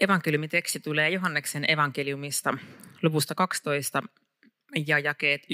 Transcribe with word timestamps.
evankeliumiteksti 0.00 0.80
tulee 0.80 1.10
Johanneksen 1.10 1.70
evankeliumista 1.70 2.58
luvusta 3.02 3.34
12 3.34 4.02
ja 4.86 4.98
jakeet 4.98 5.46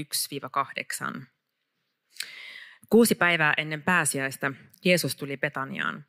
1-8. 1.19 1.23
Kuusi 2.91 3.15
päivää 3.15 3.55
ennen 3.57 3.83
pääsiäistä 3.83 4.53
Jeesus 4.85 5.17
tuli 5.17 5.37
Betaniaan. 5.37 6.05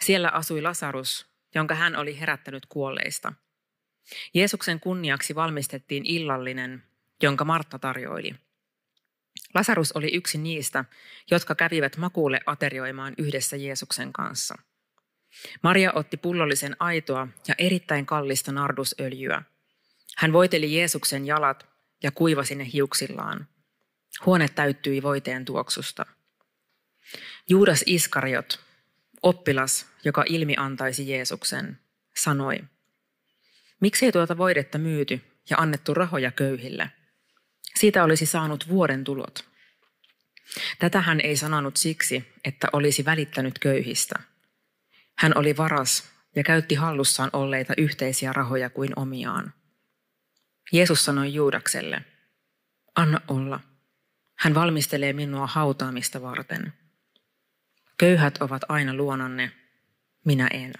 Siellä 0.00 0.28
asui 0.28 0.62
Lasarus, 0.62 1.26
jonka 1.54 1.74
hän 1.74 1.96
oli 1.96 2.20
herättänyt 2.20 2.66
kuolleista. 2.66 3.32
Jeesuksen 4.34 4.80
kunniaksi 4.80 5.34
valmistettiin 5.34 6.06
illallinen, 6.06 6.82
jonka 7.22 7.44
Martta 7.44 7.78
tarjoili. 7.78 8.34
Lasarus 9.54 9.92
oli 9.92 10.14
yksi 10.14 10.38
niistä, 10.38 10.84
jotka 11.30 11.54
kävivät 11.54 11.96
makuulle 11.96 12.40
aterioimaan 12.46 13.14
yhdessä 13.18 13.56
Jeesuksen 13.56 14.12
kanssa– 14.12 14.54
Maria 15.62 15.92
otti 15.94 16.16
pullollisen 16.16 16.76
aitoa 16.78 17.28
ja 17.48 17.54
erittäin 17.58 18.06
kallista 18.06 18.52
nardusöljyä. 18.52 19.42
Hän 20.16 20.32
voiteli 20.32 20.76
Jeesuksen 20.76 21.26
jalat 21.26 21.66
ja 22.02 22.10
kuivasi 22.10 22.54
ne 22.54 22.68
hiuksillaan. 22.72 23.48
Huone 24.26 24.48
täyttyi 24.48 25.02
voiteen 25.02 25.44
tuoksusta. 25.44 26.06
Juudas 27.48 27.82
Iskariot, 27.86 28.60
oppilas, 29.22 29.86
joka 30.04 30.24
ilmi 30.28 30.54
antaisi 30.56 31.10
Jeesuksen, 31.10 31.78
sanoi, 32.16 32.58
Miksi 33.80 34.06
ei 34.06 34.12
tuota 34.12 34.38
voidetta 34.38 34.78
myyty 34.78 35.20
ja 35.50 35.56
annettu 35.56 35.94
rahoja 35.94 36.30
köyhille? 36.30 36.90
Siitä 37.78 38.04
olisi 38.04 38.26
saanut 38.26 38.68
vuoden 38.68 39.04
tulot. 39.04 39.44
Tätä 40.78 41.00
hän 41.00 41.20
ei 41.20 41.36
sanonut 41.36 41.76
siksi, 41.76 42.24
että 42.44 42.68
olisi 42.72 43.04
välittänyt 43.04 43.58
köyhistä– 43.58 44.14
hän 45.20 45.32
oli 45.34 45.56
varas 45.56 46.10
ja 46.36 46.42
käytti 46.42 46.74
hallussaan 46.74 47.30
olleita 47.32 47.74
yhteisiä 47.78 48.32
rahoja 48.32 48.70
kuin 48.70 48.92
omiaan. 48.96 49.54
Jeesus 50.72 51.04
sanoi 51.04 51.34
Juudakselle, 51.34 52.04
anna 52.96 53.20
olla. 53.28 53.60
Hän 54.38 54.54
valmistelee 54.54 55.12
minua 55.12 55.46
hautaamista 55.46 56.22
varten. 56.22 56.72
Köyhät 57.98 58.42
ovat 58.42 58.62
aina 58.68 58.94
luonanne, 58.94 59.52
minä 60.24 60.48
en. 60.52 60.72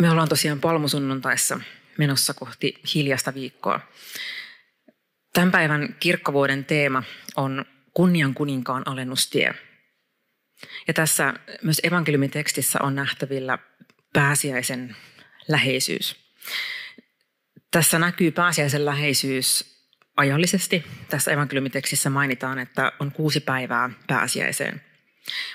Me 0.00 0.10
ollaan 0.10 0.28
tosiaan 0.28 0.60
palmusunnuntaissa 0.60 1.60
menossa 1.98 2.34
kohti 2.34 2.80
hiljasta 2.94 3.34
viikkoa. 3.34 3.80
Tämän 5.32 5.50
päivän 5.50 5.96
kirkkovuoden 6.00 6.64
teema 6.64 7.02
on 7.36 7.64
kunnian 7.94 8.34
kuninkaan 8.34 8.82
alennustie– 8.86 9.54
ja 10.88 10.94
tässä 10.94 11.34
myös 11.62 11.80
evankeliumitekstissä 11.82 12.78
on 12.82 12.94
nähtävillä 12.94 13.58
pääsiäisen 14.12 14.96
läheisyys. 15.48 16.16
Tässä 17.70 17.98
näkyy 17.98 18.30
pääsiäisen 18.30 18.84
läheisyys 18.84 19.78
ajallisesti. 20.16 20.84
Tässä 21.08 21.32
evankeliumitekstissä 21.32 22.10
mainitaan, 22.10 22.58
että 22.58 22.92
on 23.00 23.12
kuusi 23.12 23.40
päivää 23.40 23.90
pääsiäiseen. 24.06 24.82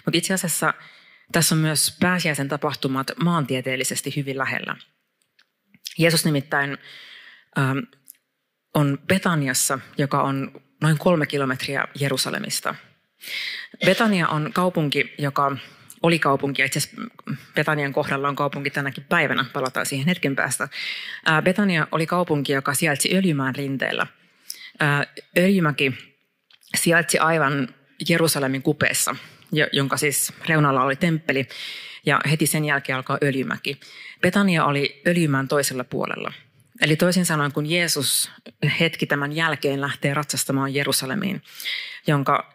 Mutta 0.05 0.17
itse 0.17 0.33
asiassa 0.33 0.73
tässä 1.31 1.55
on 1.55 1.61
myös 1.61 1.97
pääsiäisen 1.99 2.47
tapahtumat 2.47 3.11
maantieteellisesti 3.23 4.15
hyvin 4.15 4.37
lähellä. 4.37 4.75
Jeesus 5.97 6.25
nimittäin 6.25 6.77
ähm, 7.57 7.77
on 8.73 8.99
Betaniassa, 9.07 9.79
joka 9.97 10.21
on 10.23 10.61
noin 10.81 10.97
kolme 10.97 11.25
kilometriä 11.25 11.87
Jerusalemista– 11.99 12.75
Betania 13.85 14.27
on 14.27 14.51
kaupunki, 14.53 15.13
joka 15.17 15.57
oli 16.03 16.19
kaupunki, 16.19 16.61
ja 16.61 16.65
itse 16.65 16.79
asiassa 16.79 17.01
Betanian 17.55 17.93
kohdalla 17.93 18.27
on 18.27 18.35
kaupunki 18.35 18.69
tänäkin 18.69 19.03
päivänä, 19.09 19.45
palataan 19.53 19.85
siihen 19.85 20.07
hetken 20.07 20.35
päästä. 20.35 20.67
Betania 21.43 21.87
oli 21.91 22.05
kaupunki, 22.05 22.53
joka 22.53 22.73
sijaitsi 22.73 23.15
Öljymään 23.15 23.55
rinteellä. 23.55 24.07
Öljymäki 25.37 25.93
sijaitsi 26.75 27.17
aivan 27.17 27.75
Jerusalemin 28.09 28.61
kupeessa, 28.61 29.15
jonka 29.71 29.97
siis 29.97 30.33
reunalla 30.49 30.83
oli 30.83 30.95
temppeli, 30.95 31.47
ja 32.05 32.21
heti 32.29 32.47
sen 32.47 32.65
jälkeen 32.65 32.95
alkaa 32.95 33.17
Öljymäki. 33.23 33.79
Betania 34.21 34.65
oli 34.65 35.01
Öljymään 35.07 35.47
toisella 35.47 35.83
puolella. 35.83 36.33
Eli 36.81 36.95
toisin 36.95 37.25
sanoen, 37.25 37.51
kun 37.51 37.65
Jeesus 37.65 38.31
hetki 38.79 39.05
tämän 39.05 39.31
jälkeen 39.31 39.81
lähtee 39.81 40.13
ratsastamaan 40.13 40.73
Jerusalemiin, 40.73 41.41
jonka 42.07 42.53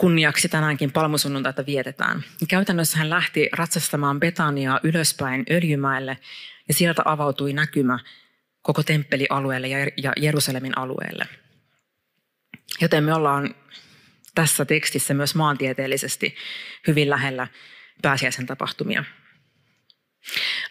kunniaksi 0.00 0.48
tänäänkin 0.48 0.92
palmusunnuntaita 0.92 1.66
vietetään. 1.66 2.24
Käytännössä 2.48 2.98
hän 2.98 3.10
lähti 3.10 3.48
ratsastamaan 3.52 4.20
Betaniaa 4.20 4.80
ylöspäin 4.82 5.44
Öljymäelle 5.50 6.18
ja 6.68 6.74
sieltä 6.74 7.02
avautui 7.04 7.52
näkymä 7.52 7.98
koko 8.62 8.82
temppelialueelle 8.82 9.68
ja 9.96 10.12
Jerusalemin 10.16 10.78
alueelle. 10.78 11.26
Joten 12.80 13.04
me 13.04 13.14
ollaan 13.14 13.54
tässä 14.34 14.64
tekstissä 14.64 15.14
myös 15.14 15.34
maantieteellisesti 15.34 16.36
hyvin 16.86 17.10
lähellä 17.10 17.46
pääsiäisen 18.02 18.46
tapahtumia. 18.46 19.04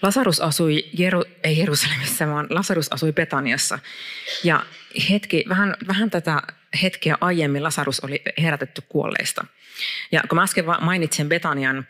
Lasarus 0.02 0.42
asui, 0.42 0.90
Jeru, 0.94 1.24
ei 1.44 1.60
Jerusalemissa, 1.60 2.28
vaan 2.28 2.48
Lasarus 2.50 2.94
asui 2.94 3.14
Betaniassa. 3.14 3.80
Ja 4.44 4.66
hetki, 5.10 5.46
vähän, 5.50 5.76
vähän 5.88 6.10
tätä 6.10 6.42
hetkeä 6.82 7.18
aiemmin 7.22 7.64
Lasarus 7.64 8.00
oli 8.00 8.22
herätetty 8.42 8.82
kuolleista. 8.90 9.46
Ja 10.12 10.24
kun 10.30 10.36
mä 10.36 10.44
äsken 10.44 10.66
mainitsin 10.82 11.30
Betanian 11.30 11.88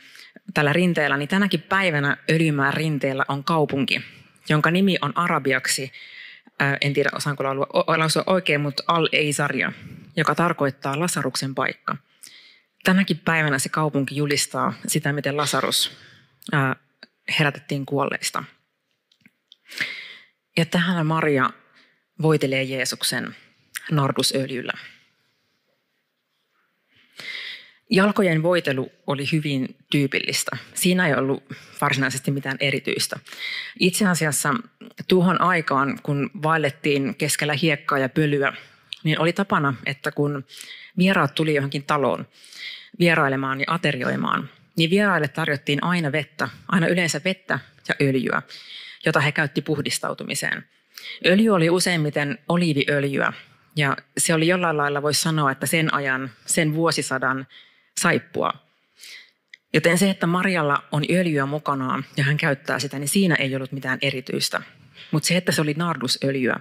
tällä 0.53 0.73
rinteellä, 0.73 1.17
niin 1.17 1.29
tänäkin 1.29 1.61
päivänä 1.61 2.17
Öljymään 2.31 2.73
rinteellä 2.73 3.25
on 3.27 3.43
kaupunki, 3.43 4.01
jonka 4.49 4.71
nimi 4.71 4.97
on 5.01 5.17
arabiaksi, 5.17 5.91
en 6.81 6.93
tiedä 6.93 7.09
osaanko 7.15 7.43
lausua 7.97 8.23
oikein, 8.25 8.61
mutta 8.61 8.83
Al-Eisaria, 8.87 9.71
joka 10.15 10.35
tarkoittaa 10.35 10.99
Lasaruksen 10.99 11.55
paikka. 11.55 11.95
Tänäkin 12.83 13.17
päivänä 13.17 13.59
se 13.59 13.69
kaupunki 13.69 14.15
julistaa 14.15 14.73
sitä, 14.87 15.13
miten 15.13 15.37
Lasarus 15.37 15.97
herätettiin 17.39 17.85
kuolleista. 17.85 18.43
Ja 20.57 20.65
tähän 20.65 21.05
Maria 21.05 21.49
voitelee 22.21 22.63
Jeesuksen 22.63 23.35
nardusöljyllä. 23.91 24.73
Jalkojen 27.89 28.43
voitelu 28.43 28.91
oli 29.07 29.25
hyvin 29.31 29.75
tyypillistä. 29.91 30.57
Siinä 30.73 31.07
ei 31.07 31.13
ollut 31.13 31.43
varsinaisesti 31.81 32.31
mitään 32.31 32.57
erityistä. 32.59 33.19
Itse 33.79 34.07
asiassa 34.07 34.53
tuohon 35.07 35.41
aikaan, 35.41 35.99
kun 36.03 36.29
vaellettiin 36.43 37.15
keskellä 37.15 37.53
hiekkaa 37.53 37.99
ja 37.99 38.09
pölyä, 38.09 38.53
niin 39.03 39.19
oli 39.19 39.33
tapana, 39.33 39.73
että 39.85 40.11
kun 40.11 40.45
vieraat 40.97 41.35
tuli 41.35 41.55
johonkin 41.55 41.83
taloon 41.83 42.27
vierailemaan 42.99 43.59
ja 43.59 43.65
aterioimaan, 43.67 44.49
niin 44.79 44.89
vieraille 44.89 45.27
tarjottiin 45.27 45.83
aina 45.83 46.11
vettä, 46.11 46.49
aina 46.67 46.87
yleensä 46.87 47.21
vettä 47.25 47.59
ja 47.89 47.95
öljyä, 48.01 48.41
jota 49.05 49.19
he 49.19 49.31
käytti 49.31 49.61
puhdistautumiseen. 49.61 50.65
Öljy 51.25 51.49
oli 51.49 51.69
useimmiten 51.69 52.37
oliiviöljyä, 52.49 53.33
ja 53.75 53.97
se 54.17 54.33
oli 54.33 54.47
jollain 54.47 54.77
lailla, 54.77 55.01
voisi 55.01 55.21
sanoa, 55.21 55.51
että 55.51 55.65
sen 55.65 55.93
ajan, 55.93 56.31
sen 56.45 56.73
vuosisadan 56.73 57.47
saippua. 58.01 58.53
Joten 59.73 59.97
se, 59.97 60.09
että 60.09 60.27
Marjalla 60.27 60.83
on 60.91 61.03
öljyä 61.09 61.45
mukanaan 61.45 62.05
ja 62.17 62.23
hän 62.23 62.37
käyttää 62.37 62.79
sitä, 62.79 62.99
niin 62.99 63.07
siinä 63.07 63.35
ei 63.35 63.55
ollut 63.55 63.71
mitään 63.71 63.99
erityistä. 64.01 64.61
Mutta 65.11 65.27
se, 65.27 65.37
että 65.37 65.51
se 65.51 65.61
oli 65.61 65.73
nardusöljyä, 65.73 66.59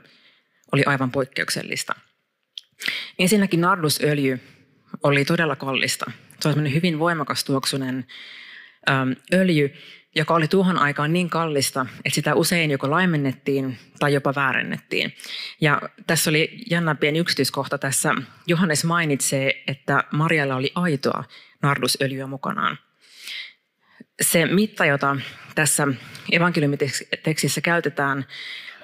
oli 0.72 0.84
aivan 0.86 1.10
poikkeuksellista. 1.10 1.94
Ensinnäkin 3.18 3.60
nardusöljy 3.60 4.40
oli 5.02 5.24
todella 5.24 5.56
kallista. 5.56 6.10
Se 6.40 6.48
on 6.48 6.72
hyvin 6.74 6.98
voimakas 6.98 7.44
tuoksunen 7.44 8.06
öljy, 9.32 9.74
joka 10.14 10.34
oli 10.34 10.48
tuohon 10.48 10.78
aikaan 10.78 11.12
niin 11.12 11.30
kallista, 11.30 11.86
että 12.04 12.14
sitä 12.14 12.34
usein 12.34 12.70
joko 12.70 12.90
laimennettiin 12.90 13.78
tai 13.98 14.14
jopa 14.14 14.34
väärennettiin. 14.34 15.14
Ja 15.60 15.82
tässä 16.06 16.30
oli 16.30 16.64
jännä 16.70 16.94
pieni 16.94 17.18
yksityiskohta 17.18 17.78
tässä. 17.78 18.14
Johannes 18.46 18.84
mainitsee, 18.84 19.62
että 19.66 20.04
Marjalla 20.12 20.56
oli 20.56 20.72
aitoa 20.74 21.24
nardusöljyä 21.62 22.26
mukanaan. 22.26 22.78
Se 24.20 24.46
mitta, 24.46 24.86
jota 24.86 25.16
tässä 25.54 25.88
evankeliumitekstissä 26.32 27.60
käytetään, 27.60 28.26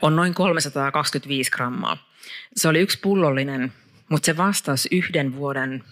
on 0.03 0.17
noin 0.17 0.35
325 0.35 1.51
grammaa. 1.51 2.11
Se 2.57 2.69
oli 2.69 2.81
yksi 2.81 2.99
pullollinen, 3.03 3.73
mutta 4.11 4.27
se 4.27 4.37
vastasi 4.37 4.89
yhden 4.93 5.37
vuoden 5.37 5.85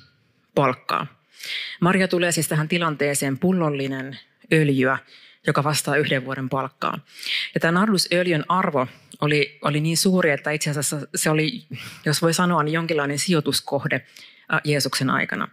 palkkaa. 0.55 1.07
Maria 1.81 2.09
tulee 2.09 2.33
siis 2.33 2.49
tähän 2.49 2.69
tilanteeseen 2.69 3.39
pullollinen 3.39 4.19
öljyä, 4.53 4.99
joka 5.47 5.65
vastaa 5.65 5.97
yhden 5.97 6.25
vuoden 6.25 6.49
palkkaa. 6.49 6.99
Ja 7.55 7.61
tämä 7.61 7.81
nardusöljyn 7.81 8.45
arvo 8.49 8.87
oli, 9.21 9.59
oli 9.63 9.81
niin 9.81 9.97
suuri, 9.97 10.31
että 10.31 10.51
itse 10.51 10.71
asiassa 10.71 11.01
se 11.15 11.31
oli, 11.31 11.67
jos 12.05 12.23
voi 12.23 12.35
sanoa, 12.35 12.63
niin 12.63 12.73
jonkinlainen 12.73 13.19
sijoituskohde 13.19 14.07
Jeesuksen 14.65 15.11
aikana. 15.11 15.49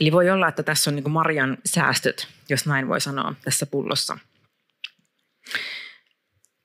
Eli 0.00 0.12
voi 0.12 0.30
olla, 0.30 0.48
että 0.48 0.62
tässä 0.62 0.90
on 0.90 0.96
niin 0.96 1.10
Marian 1.10 1.58
säästöt, 1.64 2.28
jos 2.48 2.66
näin 2.66 2.88
voi 2.88 3.00
sanoa, 3.00 3.34
tässä 3.44 3.66
pullossa. 3.66 4.18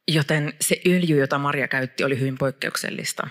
Joten 0.07 0.53
se 0.61 0.81
öljy, 0.87 1.19
jota 1.19 1.37
Maria 1.37 1.67
käytti, 1.67 2.03
oli 2.03 2.19
hyvin 2.19 2.37
poikkeuksellista. 2.37 3.27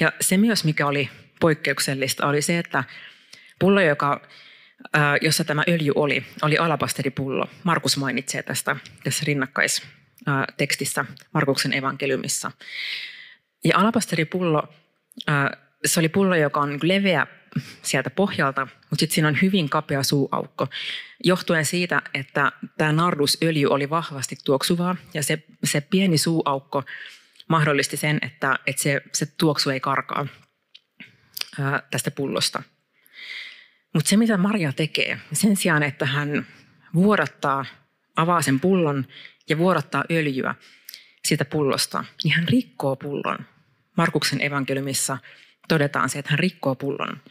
Ja 0.00 0.12
se 0.20 0.36
myös, 0.36 0.64
mikä 0.64 0.86
oli 0.86 1.10
poikkeuksellista, 1.40 2.26
oli 2.26 2.42
se, 2.42 2.58
että 2.58 2.84
pullo, 3.58 3.80
joka, 3.80 4.20
jossa 5.20 5.44
tämä 5.44 5.62
öljy 5.68 5.92
oli, 5.94 6.26
oli 6.42 6.58
alapasteripullo. 6.58 7.48
Markus 7.64 7.96
mainitsee 7.96 8.42
tästä 8.42 8.76
tässä 9.04 9.24
rinnakkaistekstissä 9.26 11.04
Markuksen 11.34 11.72
evankeliumissa. 11.72 12.52
Ja 13.64 13.78
alapasteripullo, 13.78 14.68
se 15.84 16.00
oli 16.00 16.08
pullo, 16.08 16.34
joka 16.34 16.60
on 16.60 16.78
leveä 16.82 17.26
sieltä 17.82 18.10
pohjalta, 18.10 18.68
mutta 18.90 19.00
sitten 19.00 19.14
siinä 19.14 19.28
on 19.28 19.38
hyvin 19.42 19.68
kapea 19.68 20.02
suuaukko, 20.02 20.68
johtuen 21.24 21.64
siitä, 21.64 22.02
että 22.14 22.52
tämä 22.78 22.92
nardusöljy 22.92 23.66
oli 23.66 23.90
vahvasti 23.90 24.36
tuoksuvaa 24.44 24.96
ja 25.14 25.22
se, 25.22 25.42
se 25.64 25.80
pieni 25.80 26.18
suuaukko 26.18 26.82
mahdollisti 27.48 27.96
sen, 27.96 28.18
että, 28.22 28.58
että 28.66 28.82
se, 28.82 29.00
se 29.12 29.26
tuoksu 29.26 29.70
ei 29.70 29.80
karkaa 29.80 30.26
tästä 31.90 32.10
pullosta. 32.10 32.62
Mutta 33.94 34.08
se, 34.08 34.16
mitä 34.16 34.36
Maria 34.36 34.72
tekee, 34.72 35.18
sen 35.32 35.56
sijaan, 35.56 35.82
että 35.82 36.06
hän 36.06 36.46
vuodattaa, 36.94 37.64
avaa 38.16 38.42
sen 38.42 38.60
pullon 38.60 39.06
ja 39.48 39.58
vuodattaa 39.58 40.04
öljyä 40.10 40.54
siitä 41.24 41.44
pullosta, 41.44 42.04
niin 42.24 42.34
hän 42.34 42.48
rikkoo 42.48 42.96
pullon. 42.96 43.38
Markuksen 43.96 44.42
evankeliumissa 44.42 45.18
todetaan 45.68 46.08
se, 46.08 46.18
että 46.18 46.30
hän 46.30 46.38
rikkoo 46.38 46.74
pullon. 46.74 47.22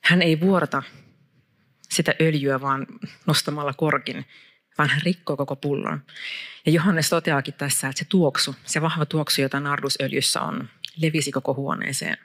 Hän 0.00 0.22
ei 0.22 0.40
vuorata 0.40 0.82
sitä 1.90 2.14
öljyä 2.20 2.60
vaan 2.60 2.86
nostamalla 3.26 3.72
korkin, 3.72 4.24
vaan 4.78 4.90
hän 4.90 5.00
rikkoo 5.04 5.36
koko 5.36 5.56
pullon. 5.56 6.02
Ja 6.66 6.72
Johannes 6.72 7.08
toteaakin 7.08 7.54
tässä, 7.54 7.88
että 7.88 7.98
se 7.98 8.04
tuoksu, 8.08 8.56
se 8.64 8.82
vahva 8.82 9.06
tuoksu, 9.06 9.40
jota 9.40 9.60
nardusöljyssä 9.60 10.40
on, 10.40 10.68
levisi 10.96 11.32
koko 11.32 11.54
huoneeseen. 11.54 12.18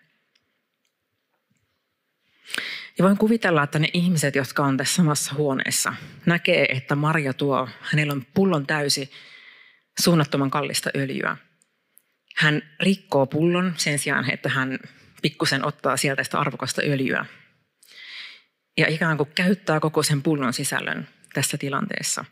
Ja 2.97 3.03
voin 3.03 3.17
kuvitella, 3.17 3.63
että 3.63 3.79
ne 3.79 3.89
ihmiset, 3.93 4.35
jotka 4.35 4.63
on 4.63 4.77
tässä 4.77 4.95
samassa 4.95 5.35
huoneessa, 5.35 5.93
näkee, 6.25 6.65
että 6.65 6.95
Maria 6.95 7.33
tuo, 7.33 7.69
hänellä 7.81 8.13
on 8.13 8.25
pullon 8.33 8.67
täysi 8.67 9.11
suunnattoman 9.99 10.49
kallista 10.49 10.89
öljyä. 10.95 11.37
Hän 12.35 12.61
rikkoo 12.79 13.25
pullon 13.25 13.73
sen 13.77 13.99
sijaan, 13.99 14.31
että 14.31 14.49
hän 14.49 14.79
pikkusen 15.21 15.65
ottaa 15.65 15.97
sieltä 15.97 16.23
sitä 16.23 16.39
arvokasta 16.39 16.81
öljyä 16.81 17.25
ja 18.77 18.87
ikään 18.87 19.17
kuin 19.17 19.29
käyttää 19.35 19.79
koko 19.79 20.03
sen 20.03 20.21
pullon 20.21 20.53
sisällön 20.53 21.07
tässä 21.33 21.57
tilanteessa. 21.57 22.25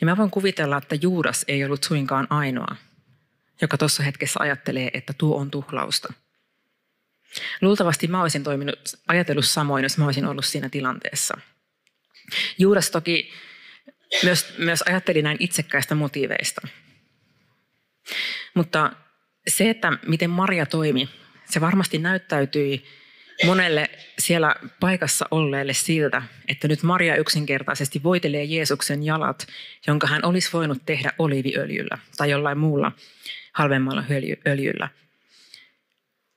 Niin 0.00 0.06
mä 0.06 0.16
voin 0.16 0.30
kuvitella, 0.30 0.78
että 0.78 0.94
Juudas 0.94 1.44
ei 1.48 1.64
ollut 1.64 1.84
suinkaan 1.84 2.26
ainoa, 2.30 2.76
joka 3.60 3.78
tuossa 3.78 4.02
hetkessä 4.02 4.40
ajattelee, 4.42 4.90
että 4.94 5.12
tuo 5.12 5.40
on 5.40 5.50
tuhlausta. 5.50 6.12
Luultavasti 7.60 8.06
mä 8.06 8.22
olisin 8.22 8.44
toiminut, 8.44 8.78
ajatellut 9.08 9.44
samoin, 9.44 9.82
jos 9.82 9.98
mä 9.98 10.04
olisin 10.04 10.26
ollut 10.26 10.44
siinä 10.44 10.68
tilanteessa. 10.68 11.40
Juudas 12.58 12.90
toki 12.90 13.32
myös, 14.22 14.54
myös 14.58 14.82
ajatteli 14.82 15.22
näin 15.22 15.36
itsekkäistä 15.40 15.94
motiiveista. 15.94 16.68
Mutta 18.54 18.92
se, 19.48 19.70
että 19.70 19.92
miten 20.06 20.30
Maria 20.30 20.66
toimi, 20.66 21.08
se 21.50 21.60
varmasti 21.60 21.98
näyttäytyi 21.98 22.84
monelle 23.46 23.90
siellä 24.18 24.54
paikassa 24.80 25.26
olleelle 25.30 25.72
siltä, 25.72 26.22
että 26.48 26.68
nyt 26.68 26.82
Maria 26.82 27.16
yksinkertaisesti 27.16 28.02
voitelee 28.02 28.44
Jeesuksen 28.44 29.02
jalat, 29.02 29.46
jonka 29.86 30.06
hän 30.06 30.24
olisi 30.24 30.50
voinut 30.52 30.78
tehdä 30.86 31.12
oliiviöljyllä 31.18 31.98
tai 32.16 32.30
jollain 32.30 32.58
muulla 32.58 32.92
halvemmalla 33.54 34.04
öljyllä. 34.46 34.88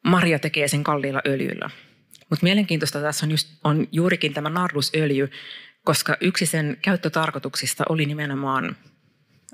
Maria 0.04 0.40
tekee 0.40 0.68
sen 0.68 0.84
kalliilla 0.84 1.22
öljyllä. 1.28 1.70
Mutta 2.30 2.44
mielenkiintoista 2.44 3.02
tässä 3.02 3.26
on, 3.26 3.32
just, 3.32 3.50
on 3.64 3.88
juurikin 3.92 4.34
tämä 4.34 4.50
nardusöljy, 4.50 5.32
koska 5.84 6.18
yksi 6.22 6.46
sen 6.46 6.78
käyttötarkoituksista 6.82 7.84
oli 7.90 8.06
nimenomaan 8.06 8.76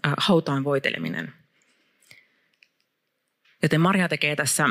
äh, 0.05 0.13
hautaan 0.17 0.63
voiteleminen. 0.63 1.33
Joten 3.63 3.81
Maria 3.81 4.09
tekee 4.09 4.35
tässä 4.35 4.69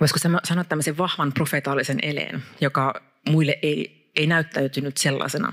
voisiko 0.00 0.18
sanoa 0.44 0.64
tämmöisen 0.64 0.98
vahvan 0.98 1.32
profetaalisen 1.32 1.98
eleen, 2.02 2.42
joka 2.60 3.02
muille 3.28 3.58
ei, 3.62 4.10
ei 4.16 4.26
näyttäytynyt 4.26 4.96
sellaisena. 4.96 5.52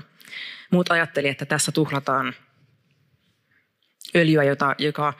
Muut 0.70 0.90
ajatteli, 0.90 1.28
että 1.28 1.46
tässä 1.46 1.72
tuhlataan 1.72 2.34
öljyä, 4.16 4.44
jota, 4.44 4.74
joka 4.78 5.12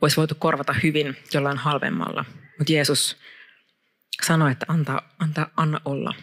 olisi 0.00 0.16
voitu 0.16 0.34
korvata 0.34 0.72
hyvin 0.82 1.16
jollain 1.34 1.58
halvemmalla. 1.58 2.24
Mutta 2.58 2.72
Jeesus 2.72 3.16
sanoi, 4.26 4.52
että 4.52 4.66
anta, 4.68 5.02
anta, 5.18 5.48
anna 5.56 5.80
olla. 5.84 6.14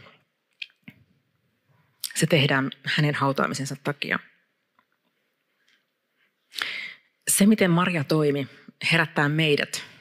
Se 2.15 2.27
tehdään 2.27 2.71
hänen 2.85 3.15
hautaamisensa 3.15 3.75
takia. 3.83 4.19
Se, 7.27 7.45
miten 7.45 7.71
Maria 7.71 8.03
toimi, 8.03 8.47
herättää 8.91 9.29
meidät 9.29 9.94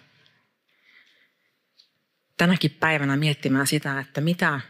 tänäkin 2.36 2.70
päivänä 2.70 3.16
miettimään 3.16 3.66
sitä, 3.66 4.00
että 4.00 4.20
mitä 4.20 4.60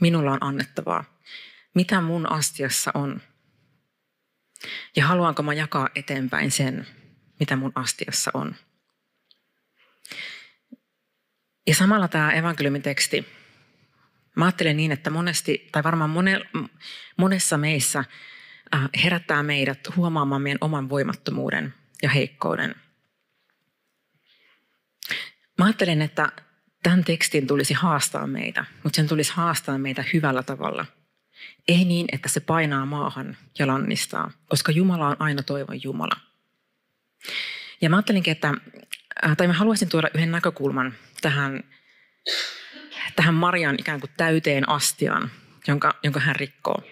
minulla 0.00 0.32
on 0.32 0.38
annettavaa, 0.40 1.04
mitä 1.74 2.00
mun 2.00 2.32
astiassa 2.32 2.90
on. 2.94 3.20
Ja 4.96 5.06
haluanko 5.06 5.42
mä 5.42 5.54
jakaa 5.54 5.88
eteenpäin 5.94 6.50
sen, 6.50 6.86
mitä 7.40 7.56
mun 7.56 7.72
astiassa 7.74 8.30
on. 8.34 8.56
Ja 11.66 11.74
samalla 11.74 12.08
tämä 12.08 12.32
evankeliumin 12.32 12.82
teksti, 12.82 13.26
mä 14.36 14.44
ajattelen 14.44 14.76
niin, 14.76 14.92
että 14.92 15.10
monesti, 15.10 15.68
tai 15.72 15.82
varmaan 15.82 16.10
mone, 16.10 16.40
monessa 17.16 17.58
meissä 17.58 17.98
äh, 18.74 18.88
herättää 19.04 19.42
meidät 19.42 19.96
huomaamaan 19.96 20.42
meidän 20.42 20.58
oman 20.60 20.88
voimattomuuden 20.88 21.74
ja 22.02 22.08
heikkouden. 22.08 22.74
Mä 25.58 25.64
ajattelen, 25.64 26.02
että 26.02 26.32
tämän 26.82 27.04
tekstin 27.04 27.46
tulisi 27.46 27.74
haastaa 27.74 28.26
meitä, 28.26 28.64
mutta 28.82 28.96
sen 28.96 29.08
tulisi 29.08 29.32
haastaa 29.34 29.78
meitä 29.78 30.04
hyvällä 30.12 30.42
tavalla. 30.42 30.86
Ei 31.68 31.84
niin, 31.84 32.06
että 32.12 32.28
se 32.28 32.40
painaa 32.40 32.86
maahan 32.86 33.36
ja 33.58 33.66
lannistaa, 33.66 34.30
koska 34.48 34.72
Jumala 34.72 35.08
on 35.08 35.16
aina 35.18 35.42
toivon 35.42 35.82
Jumala. 35.82 36.20
Ja 37.80 37.90
mä 37.90 37.96
ajattelinkin, 37.96 38.32
että, 38.32 38.54
äh, 39.24 39.36
tai 39.36 39.46
mä 39.46 39.52
haluaisin 39.52 39.88
tuoda 39.88 40.08
yhden 40.14 40.30
näkökulman 40.30 40.94
tähän, 41.20 41.64
tähän 43.16 43.34
Marian 43.34 43.76
ikään 43.78 44.00
kuin 44.00 44.10
täyteen 44.16 44.68
astiaan, 44.68 45.30
jonka, 45.66 45.94
jonka 46.02 46.20
hän 46.20 46.36
rikkoo. 46.36 46.82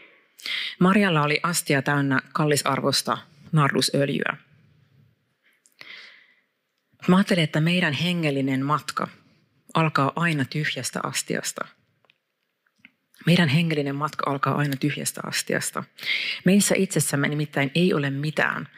Marialla 0.79 1.23
oli 1.23 1.41
astia 1.43 1.83
täynnä 1.83 2.21
kallisarvosta 2.33 3.19
nardusöljyä. 3.53 4.37
Mä 7.09 7.17
ajattelen, 7.17 7.45
että 7.45 7.61
meidän 7.61 7.93
hengellinen 7.93 8.65
matka– 8.65 9.09
alkaa 9.75 10.13
aina 10.17 10.45
tyhjästä 10.45 11.01
astiasta. 11.03 11.67
Meidän 13.27 13.49
hengellinen 13.49 13.97
matka 13.97 14.31
alkaa 14.31 14.55
aina 14.57 14.77
tyhjästä 14.77 15.21
astiasta. 15.25 15.85
Meissä 16.45 16.75
itsessämme 16.79 17.29
nimittäin 17.29 17.71
ei 17.75 17.95
ole 17.95 18.11
mitään, 18.11 18.69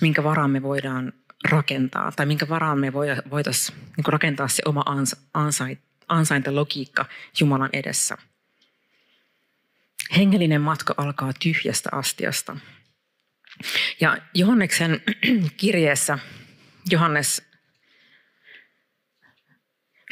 minkä 0.00 0.24
varaan 0.24 0.50
me 0.50 0.62
voidaan 0.62 1.12
rakentaa, 1.48 2.12
tai 2.12 2.26
minkä 2.26 2.48
varaan 2.48 2.78
me 2.78 2.92
voitaisiin 3.30 3.78
rakentaa 4.06 4.48
se 4.48 4.62
oma 4.66 4.84
ansaintalogiikka 6.08 7.06
Jumalan 7.40 7.70
edessä. 7.72 8.18
Hengellinen 10.16 10.60
matka 10.60 10.94
alkaa 10.96 11.32
tyhjästä 11.40 11.88
astiasta. 11.92 12.56
Ja 14.00 14.18
Johanneksen 14.34 15.02
kirjeessä 15.56 16.18
Johannes 16.90 17.47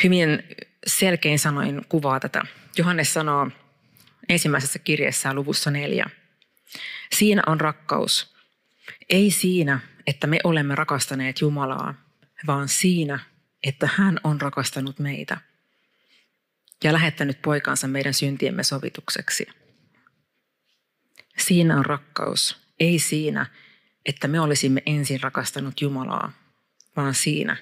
hyvin 0.02 0.42
selkein 0.86 1.38
sanoin 1.38 1.82
kuvaa 1.88 2.20
tätä. 2.20 2.42
Johannes 2.78 3.14
sanoo 3.14 3.50
ensimmäisessä 4.28 4.78
kirjeessään 4.78 5.36
luvussa 5.36 5.70
neljä. 5.70 6.06
Siinä 7.12 7.42
on 7.46 7.60
rakkaus. 7.60 8.36
Ei 9.08 9.30
siinä, 9.30 9.80
että 10.06 10.26
me 10.26 10.38
olemme 10.44 10.74
rakastaneet 10.74 11.40
Jumalaa, 11.40 11.94
vaan 12.46 12.68
siinä, 12.68 13.18
että 13.62 13.88
hän 13.94 14.20
on 14.24 14.40
rakastanut 14.40 14.98
meitä 14.98 15.36
ja 16.84 16.92
lähettänyt 16.92 17.42
poikansa 17.42 17.88
meidän 17.88 18.14
syntiemme 18.14 18.62
sovitukseksi. 18.62 19.46
Siinä 21.38 21.78
on 21.78 21.86
rakkaus, 21.86 22.56
ei 22.80 22.98
siinä, 22.98 23.46
että 24.06 24.28
me 24.28 24.40
olisimme 24.40 24.82
ensin 24.86 25.20
rakastanut 25.22 25.80
Jumalaa, 25.80 26.32
vaan 26.96 27.14
siinä, 27.14 27.56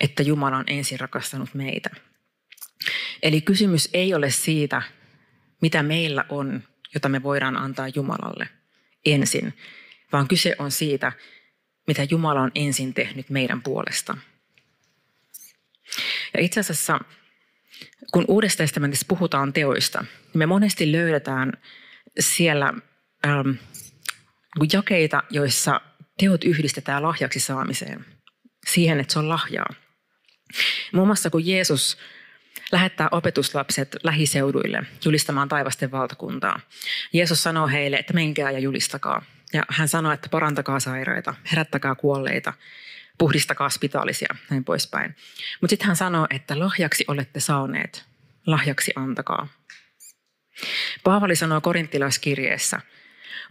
että 0.00 0.22
Jumala 0.22 0.56
on 0.56 0.64
ensin 0.66 1.00
rakastanut 1.00 1.54
meitä. 1.54 1.90
Eli 3.22 3.40
kysymys 3.40 3.88
ei 3.92 4.14
ole 4.14 4.30
siitä, 4.30 4.82
mitä 5.62 5.82
meillä 5.82 6.24
on, 6.28 6.62
jota 6.94 7.08
me 7.08 7.22
voidaan 7.22 7.56
antaa 7.56 7.88
Jumalalle 7.88 8.48
ensin, 9.06 9.54
vaan 10.12 10.28
kyse 10.28 10.56
on 10.58 10.70
siitä, 10.70 11.12
mitä 11.86 12.06
Jumala 12.10 12.40
on 12.40 12.50
ensin 12.54 12.94
tehnyt 12.94 13.30
meidän 13.30 13.62
puolesta. 13.62 14.16
Ja 16.34 16.42
itse 16.42 16.60
asiassa, 16.60 17.00
kun 18.12 18.24
Uudessa 18.28 18.58
testamentissa 18.58 19.06
puhutaan 19.08 19.52
teoista, 19.52 20.00
niin 20.00 20.38
me 20.38 20.46
monesti 20.46 20.92
löydetään 20.92 21.52
siellä 22.20 22.72
ähm, 23.26 23.50
jakeita, 24.72 25.22
joissa 25.30 25.80
teot 26.18 26.44
yhdistetään 26.44 27.02
lahjaksi 27.02 27.40
saamiseen. 27.40 28.04
Siihen, 28.66 29.00
että 29.00 29.12
se 29.12 29.18
on 29.18 29.28
lahjaa. 29.28 29.85
Muun 30.92 31.08
muassa 31.08 31.30
kun 31.30 31.46
Jeesus 31.46 31.98
lähettää 32.72 33.08
opetuslapset 33.10 33.96
lähiseuduille 34.02 34.82
julistamaan 35.04 35.48
taivasten 35.48 35.90
valtakuntaa. 35.90 36.60
Jeesus 37.12 37.42
sanoo 37.42 37.68
heille, 37.68 37.96
että 37.96 38.14
menkää 38.14 38.50
ja 38.50 38.58
julistakaa. 38.58 39.22
Ja 39.52 39.62
hän 39.68 39.88
sanoo, 39.88 40.12
että 40.12 40.28
parantakaa 40.28 40.80
sairaita, 40.80 41.34
herättäkää 41.50 41.94
kuolleita, 41.94 42.52
puhdistakaa 43.18 43.68
spitaalisia, 43.68 44.34
näin 44.50 44.64
poispäin. 44.64 45.16
Mutta 45.60 45.72
sitten 45.72 45.86
hän 45.86 45.96
sanoo, 45.96 46.26
että 46.30 46.58
lahjaksi 46.58 47.04
olette 47.08 47.40
saaneet, 47.40 48.04
lahjaksi 48.46 48.92
antakaa. 48.96 49.48
Paavali 51.04 51.36
sanoo 51.36 51.60
korinttilaiskirjeessä, 51.60 52.80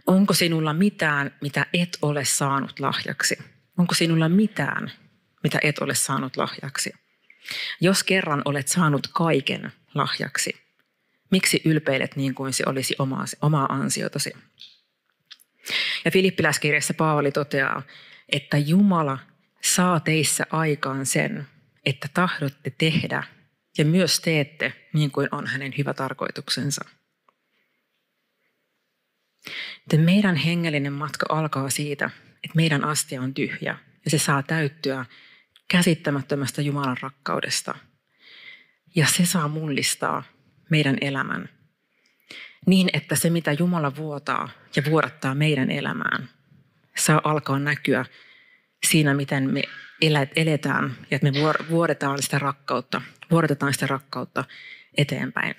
onko 0.06 0.34
sinulla 0.34 0.72
mitään, 0.72 1.34
mitä 1.40 1.66
et 1.72 1.98
ole 2.02 2.24
saanut 2.24 2.80
lahjaksi? 2.80 3.38
Onko 3.78 3.94
sinulla 3.94 4.28
mitään, 4.28 4.92
mitä 5.46 5.58
et 5.62 5.78
ole 5.78 5.94
saanut 5.94 6.36
lahjaksi? 6.36 6.92
Jos 7.80 8.04
kerran 8.04 8.42
olet 8.44 8.68
saanut 8.68 9.06
kaiken 9.06 9.72
lahjaksi, 9.94 10.56
miksi 11.30 11.62
ylpeilet 11.64 12.16
niin 12.16 12.34
kuin 12.34 12.52
se 12.52 12.64
olisi 12.66 12.94
omaa, 12.98 13.24
omaa 13.42 13.66
ansiotasi? 13.72 14.32
Ja 16.04 16.10
Filippiläiskirjassa 16.10 16.94
Paavali 16.94 17.32
toteaa, 17.32 17.82
että 18.28 18.58
Jumala 18.58 19.18
saa 19.62 20.00
teissä 20.00 20.46
aikaan 20.50 21.06
sen, 21.06 21.46
että 21.84 22.08
tahdotte 22.14 22.72
tehdä 22.78 23.22
ja 23.78 23.84
myös 23.84 24.20
teette 24.20 24.72
niin 24.92 25.10
kuin 25.10 25.28
on 25.32 25.46
hänen 25.46 25.74
hyvä 25.78 25.94
tarkoituksensa. 25.94 26.84
Että 29.82 29.96
meidän 29.98 30.36
hengellinen 30.36 30.92
matka 30.92 31.26
alkaa 31.28 31.70
siitä, 31.70 32.10
että 32.34 32.56
meidän 32.56 32.84
astia 32.84 33.22
on 33.22 33.34
tyhjä 33.34 33.78
ja 34.04 34.10
se 34.10 34.18
saa 34.18 34.42
täyttyä 34.42 35.04
käsittämättömästä 35.68 36.62
Jumalan 36.62 36.96
rakkaudesta. 37.00 37.74
Ja 38.94 39.06
se 39.06 39.26
saa 39.26 39.48
mullistaa 39.48 40.22
meidän 40.70 40.98
elämän 41.00 41.48
niin, 42.66 42.90
että 42.92 43.16
se 43.16 43.30
mitä 43.30 43.52
Jumala 43.52 43.96
vuotaa 43.96 44.48
ja 44.76 44.82
vuodattaa 44.84 45.34
meidän 45.34 45.70
elämään, 45.70 46.28
saa 46.96 47.20
alkaa 47.24 47.58
näkyä 47.58 48.04
siinä, 48.86 49.14
miten 49.14 49.52
me 49.52 49.62
eletään 50.36 50.96
ja 51.10 51.16
että 51.16 51.30
me 51.30 51.38
vuodetaan 51.70 52.22
sitä 52.22 52.38
rakkautta, 52.38 53.02
vuodetaan 53.30 53.72
sitä 53.72 53.86
rakkautta 53.86 54.44
eteenpäin. 54.96 55.54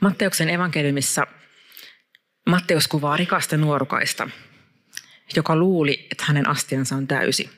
Matteuksen 0.00 0.50
evankeliumissa 0.50 1.26
Matteus 2.46 2.88
kuvaa 2.88 3.16
rikasta 3.16 3.56
nuorukaista, 3.56 4.28
joka 5.36 5.56
luuli, 5.56 6.06
että 6.10 6.24
hänen 6.26 6.48
astiansa 6.48 6.96
on 6.96 7.06
täysi. 7.06 7.50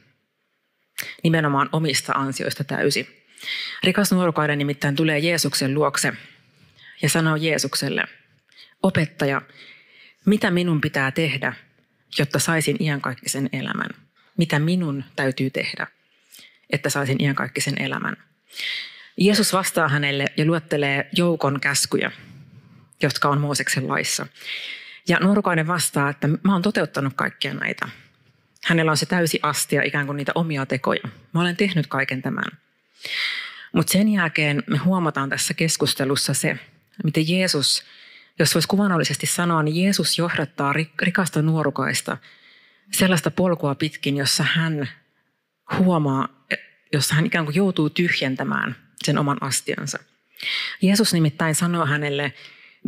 Nimenomaan 1.22 1.68
omista 1.72 2.12
ansioista 2.12 2.64
täysi. 2.64 3.24
Rikas 3.84 4.12
nuorukainen 4.12 4.58
nimittäin 4.58 4.96
tulee 4.96 5.18
Jeesuksen 5.18 5.74
luokse 5.74 6.12
ja 7.02 7.08
sanoo 7.08 7.36
Jeesukselle, 7.36 8.04
opettaja, 8.82 9.42
mitä 10.26 10.50
minun 10.50 10.80
pitää 10.80 11.10
tehdä, 11.10 11.52
jotta 12.18 12.38
saisin 12.38 12.82
iankaikkisen 12.82 13.48
elämän? 13.52 13.90
Mitä 14.36 14.58
minun 14.58 15.04
täytyy 15.16 15.50
tehdä, 15.50 15.86
että 16.70 16.90
saisin 16.90 17.22
iankaikkisen 17.22 17.82
elämän? 17.82 18.16
Jeesus 19.16 19.52
vastaa 19.52 19.88
hänelle 19.88 20.26
ja 20.36 20.44
luettelee 20.44 21.08
joukon 21.12 21.60
käskyjä, 21.60 22.12
jotka 23.02 23.28
on 23.28 23.40
Mooseksen 23.40 23.88
laissa. 23.88 24.26
Ja 25.08 25.18
nuorukainen 25.20 25.66
vastaa, 25.66 26.10
että 26.10 26.28
mä 26.28 26.52
oon 26.52 26.62
toteuttanut 26.62 27.12
kaikkia 27.16 27.54
näitä. 27.54 27.88
Hänellä 28.64 28.90
on 28.90 28.96
se 28.96 29.06
täysi 29.06 29.40
astia, 29.42 29.82
ikään 29.82 30.06
kuin 30.06 30.16
niitä 30.16 30.32
omia 30.34 30.66
tekoja. 30.66 31.08
Mä 31.34 31.40
olen 31.40 31.56
tehnyt 31.56 31.86
kaiken 31.86 32.22
tämän. 32.22 32.58
Mutta 33.72 33.92
sen 33.92 34.08
jälkeen 34.08 34.62
me 34.66 34.78
huomataan 34.78 35.28
tässä 35.28 35.54
keskustelussa 35.54 36.34
se, 36.34 36.58
miten 37.04 37.28
Jeesus, 37.28 37.84
jos 38.38 38.54
voisi 38.54 38.68
kuvannollisesti 38.68 39.26
sanoa, 39.26 39.62
niin 39.62 39.84
Jeesus 39.84 40.18
johdattaa 40.18 40.74
rikasta 41.02 41.42
nuorukaista 41.42 42.16
sellaista 42.92 43.30
polkua 43.30 43.74
pitkin, 43.74 44.16
jossa 44.16 44.42
hän 44.42 44.88
huomaa, 45.78 46.28
jossa 46.92 47.14
hän 47.14 47.26
ikään 47.26 47.44
kuin 47.44 47.54
joutuu 47.54 47.90
tyhjentämään 47.90 48.76
sen 49.04 49.18
oman 49.18 49.38
astiansa. 49.40 49.98
Jeesus 50.82 51.12
nimittäin 51.12 51.54
sanoo 51.54 51.86
hänelle 51.86 52.32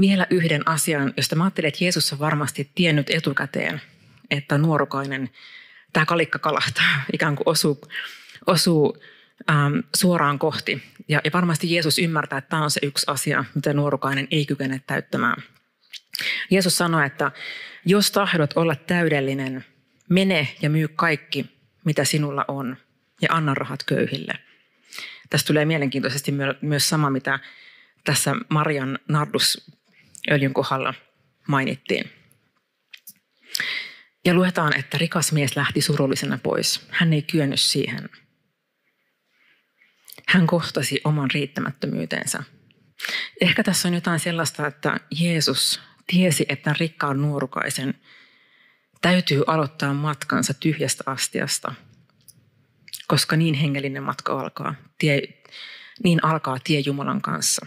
vielä 0.01 0.27
yhden 0.31 0.69
asian, 0.69 1.13
josta 1.17 1.37
mä 1.37 1.45
ajattelen, 1.45 1.69
että 1.69 1.85
Jeesus 1.85 2.13
on 2.13 2.19
varmasti 2.19 2.71
tiennyt 2.75 3.11
etukäteen, 3.11 3.83
että 4.31 4.59
nuorukainen, 4.59 5.31
tämä 5.93 6.07
kalikka 6.07 6.39
kalahtaa, 6.39 7.03
ikään 7.13 7.37
kuin 7.37 7.49
osuu, 7.49 7.81
osuu 8.47 8.97
ähm, 9.51 9.75
suoraan 9.97 10.39
kohti. 10.39 10.83
Ja, 11.09 11.21
ja 11.25 11.31
varmasti 11.35 11.75
Jeesus 11.75 11.99
ymmärtää, 11.99 12.39
että 12.39 12.49
tämä 12.49 12.65
on 12.65 12.71
se 12.71 12.81
yksi 12.83 13.05
asia, 13.07 13.45
mitä 13.55 13.73
nuorukainen 13.73 14.29
ei 14.31 14.47
kykene 14.47 14.81
täyttämään. 14.87 15.43
Jeesus 16.51 16.77
sanoi, 16.77 17.07
että 17.07 17.33
jos 17.85 18.11
tahdot 18.11 18.53
olla 18.57 18.75
täydellinen, 18.75 19.65
mene 20.09 20.49
ja 20.63 20.71
myy 20.71 20.89
kaikki, 20.89 21.47
mitä 21.85 22.05
sinulla 22.05 22.45
on, 22.49 22.77
ja 23.23 23.29
anna 23.31 23.55
rahat 23.55 23.85
köyhille. 23.85 24.33
Tästä 25.31 25.47
tulee 25.47 25.65
mielenkiintoisesti 25.65 26.33
myös 26.61 26.89
sama, 26.89 27.11
mitä 27.11 27.39
tässä 28.05 28.35
Marian 28.49 28.99
nardusöljyn 30.29 30.55
kohdalla 30.55 30.95
mainittiin. 31.49 32.11
Ja 34.25 34.35
luetaan, 34.35 34.79
että 34.79 34.99
rikas 34.99 35.33
mies 35.33 35.57
lähti 35.57 35.81
surullisena 35.81 36.39
pois. 36.43 36.87
Hän 36.91 37.13
ei 37.13 37.23
kyennyt 37.23 37.61
siihen. 37.61 38.09
Hän 40.29 40.47
kohtasi 40.47 41.01
oman 41.05 41.31
riittämättömyytensä. 41.31 42.43
Ehkä 43.41 43.63
tässä 43.63 43.89
on 43.89 43.95
jotain 43.95 44.21
sellaista, 44.21 44.67
että 44.67 45.01
Jeesus 45.11 45.81
tiesi, 46.07 46.47
että 46.49 46.75
rikkaan 46.81 47.23
nuorukaisen 47.23 47.95
täytyy 49.01 49.43
aloittaa 49.47 49.95
matkansa 49.95 50.55
tyhjästä 50.55 51.05
astiasta, 51.07 51.75
koska 53.09 53.37
niin 53.37 53.55
hengellinen 53.55 54.03
matka 54.03 54.41
alkaa. 54.41 54.75
Tie, 54.99 55.23
niin 56.05 56.25
alkaa 56.25 56.59
tie 56.65 56.81
Jumalan 56.81 57.23
kanssa. 57.23 57.67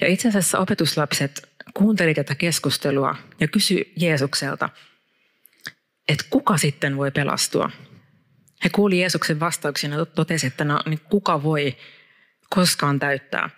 Ja 0.00 0.08
itse 0.08 0.28
asiassa 0.28 0.58
opetuslapset 0.58 1.51
kuunteli 1.74 2.14
tätä 2.14 2.34
keskustelua 2.34 3.16
ja 3.40 3.48
kysyi 3.48 3.92
Jeesukselta, 3.96 4.68
että 6.08 6.24
kuka 6.30 6.56
sitten 6.56 6.96
voi 6.96 7.10
pelastua 7.10 7.70
he 8.64 8.70
kuuli 8.70 9.00
Jeesuksen 9.00 9.40
vastauksen 9.40 9.92
ja 9.92 10.06
totesi, 10.06 10.46
että 10.46 10.64
no, 10.64 10.80
niin 10.86 11.00
kuka 11.00 11.42
voi 11.42 11.76
koskaan 12.50 12.98
täyttää? 12.98 13.50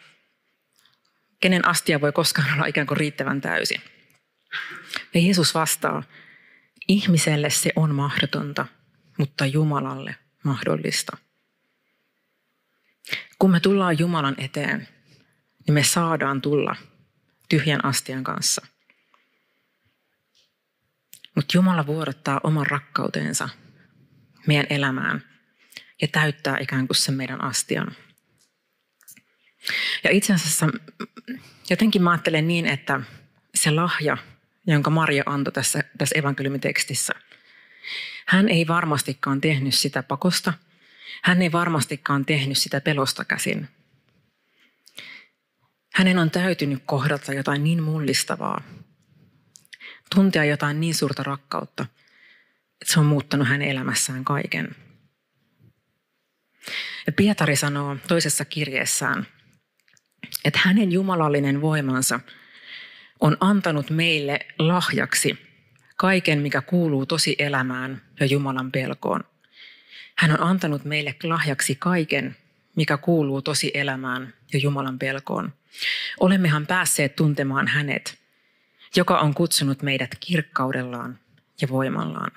Kenen 1.40 1.68
astia 1.68 2.00
voi 2.00 2.12
koskaan 2.12 2.54
olla 2.54 2.66
ikään 2.66 2.86
kuin 2.86 2.98
riittävän 2.98 3.40
täysi? 3.40 3.80
Ja 5.14 5.20
Jeesus 5.20 5.54
vastaa, 5.54 6.02
ihmiselle 6.88 7.50
se 7.50 7.70
on 7.76 7.94
mahdotonta, 7.94 8.66
mutta 9.18 9.46
Jumalalle 9.46 10.16
mahdollista. 10.42 11.16
Kun 13.38 13.50
me 13.50 13.60
tullaan 13.60 13.98
Jumalan 13.98 14.34
eteen, 14.38 14.88
niin 15.66 15.74
me 15.74 15.82
saadaan 15.82 16.40
tulla 16.40 16.76
tyhjän 17.48 17.84
astian 17.84 18.24
kanssa. 18.24 18.66
Mutta 21.34 21.56
Jumala 21.56 21.86
vuorottaa 21.86 22.40
oman 22.44 22.66
rakkautensa 22.66 23.48
meidän 24.46 24.66
elämään 24.70 25.24
ja 26.02 26.08
täyttää 26.08 26.58
ikään 26.58 26.86
kuin 26.88 26.96
sen 26.96 27.14
meidän 27.14 27.44
astian. 27.44 27.96
Ja 30.04 30.10
itse 30.10 30.32
asiassa 30.32 30.68
jotenkin 31.70 32.02
mä 32.02 32.10
ajattelen 32.10 32.48
niin, 32.48 32.66
että 32.66 33.00
se 33.54 33.70
lahja, 33.70 34.16
jonka 34.66 34.90
Maria 34.90 35.22
antoi 35.26 35.52
tässä, 35.52 35.84
tässä 35.98 36.18
evankeliumitekstissä, 36.18 37.12
hän 38.26 38.48
ei 38.48 38.66
varmastikaan 38.66 39.40
tehnyt 39.40 39.74
sitä 39.74 40.02
pakosta. 40.02 40.52
Hän 41.22 41.42
ei 41.42 41.52
varmastikaan 41.52 42.24
tehnyt 42.24 42.58
sitä 42.58 42.80
pelosta 42.80 43.24
käsin. 43.24 43.68
Hänen 45.94 46.18
on 46.18 46.30
täytynyt 46.30 46.82
kohdata 46.86 47.32
jotain 47.32 47.64
niin 47.64 47.82
mullistavaa, 47.82 48.62
tuntea 50.14 50.44
jotain 50.44 50.80
niin 50.80 50.94
suurta 50.94 51.22
rakkautta, 51.22 51.86
että 52.82 52.92
se 52.92 53.00
on 53.00 53.06
muuttanut 53.06 53.48
hänen 53.48 53.68
elämässään 53.68 54.24
kaiken. 54.24 54.76
Ja 57.06 57.12
Pietari 57.12 57.56
sanoo 57.56 57.96
toisessa 58.08 58.44
kirjeessään, 58.44 59.26
että 60.44 60.60
hänen 60.62 60.92
jumalallinen 60.92 61.60
voimansa 61.60 62.20
on 63.20 63.36
antanut 63.40 63.90
meille 63.90 64.40
lahjaksi 64.58 65.38
kaiken, 65.96 66.38
mikä 66.38 66.62
kuuluu 66.62 67.06
tosi 67.06 67.36
elämään 67.38 68.02
ja 68.20 68.26
Jumalan 68.26 68.72
pelkoon. 68.72 69.24
Hän 70.16 70.30
on 70.30 70.40
antanut 70.40 70.84
meille 70.84 71.14
lahjaksi 71.22 71.74
kaiken, 71.74 72.36
mikä 72.76 72.96
kuuluu 72.96 73.42
tosi 73.42 73.70
elämään 73.74 74.34
ja 74.52 74.58
Jumalan 74.58 74.98
pelkoon. 74.98 75.52
Olemmehan 76.20 76.66
päässeet 76.66 77.16
tuntemaan 77.16 77.68
hänet, 77.68 78.18
joka 78.96 79.18
on 79.18 79.34
kutsunut 79.34 79.82
meidät 79.82 80.16
kirkkaudellaan 80.20 81.18
ja 81.60 81.68
voimallaan. 81.68 82.30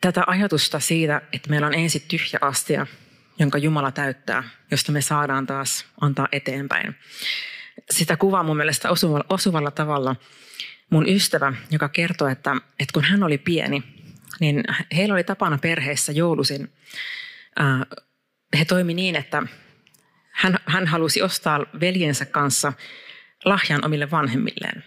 Tätä 0.00 0.24
ajatusta 0.26 0.80
siitä, 0.80 1.22
että 1.32 1.50
meillä 1.50 1.66
on 1.66 1.74
ensin 1.74 2.02
tyhjä 2.08 2.38
astia, 2.40 2.86
jonka 3.38 3.58
Jumala 3.58 3.90
täyttää, 3.92 4.44
josta 4.70 4.92
me 4.92 5.00
saadaan 5.00 5.46
taas 5.46 5.86
antaa 6.00 6.28
eteenpäin. 6.32 6.94
Sitä 7.90 8.16
kuvaa 8.16 8.42
mun 8.42 8.56
mielestä 8.56 8.90
osuvalla, 8.90 9.24
osuvalla 9.28 9.70
tavalla 9.70 10.16
mun 10.90 11.08
ystävä, 11.08 11.52
joka 11.70 11.88
kertoo, 11.88 12.28
että, 12.28 12.54
että 12.54 12.92
kun 12.92 13.04
hän 13.04 13.22
oli 13.22 13.38
pieni, 13.38 13.82
niin 14.40 14.64
heillä 14.96 15.14
oli 15.14 15.24
tapana 15.24 15.58
perheessä 15.58 16.12
joulusin. 16.12 16.72
He 18.58 18.64
toimi 18.64 18.94
niin, 18.94 19.16
että 19.16 19.42
hän, 20.30 20.58
hän 20.66 20.86
halusi 20.86 21.22
ostaa 21.22 21.60
veljensä 21.80 22.24
kanssa 22.24 22.72
lahjan 23.44 23.84
omille 23.84 24.10
vanhemmilleen. 24.10 24.84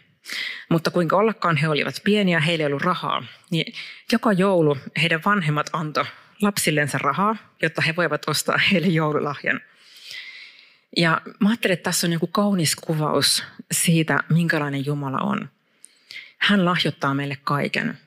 Mutta 0.70 0.92
kuinka 0.92 1.18
ollakaan 1.18 1.58
he 1.58 1.68
olivat 1.68 2.02
pieniä, 2.04 2.40
heillä 2.40 2.62
ei 2.62 2.66
ollut 2.66 2.82
rahaa, 2.82 3.24
niin 3.50 3.74
joka 4.12 4.34
joulu 4.34 4.78
heidän 5.02 5.22
vanhemmat 5.26 5.70
antoi 5.74 6.06
lapsillensa 6.42 6.98
rahaa, 6.98 7.36
jotta 7.62 7.82
he 7.82 7.96
voivat 7.96 8.30
ostaa 8.30 8.58
heille 8.58 8.88
joululahjan. 8.88 9.62
Ja 10.98 11.22
mä 11.40 11.50
ajattelin, 11.50 11.74
että 11.74 11.84
tässä 11.84 12.08
on 12.08 12.14
joku 12.14 12.28
kaunis 12.28 12.76
kuvaus 12.76 13.44
siitä, 13.72 14.20
minkälainen 14.30 14.86
Jumala 14.86 15.18
on. 15.18 15.50
Hän 16.38 16.66
lahjoittaa 16.66 17.14
meille 17.14 17.38
kaiken 17.44 17.98